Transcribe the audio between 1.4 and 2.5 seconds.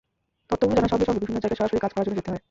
জায়গায় সরাসরি কাজ করার জন্য যেতে হয়।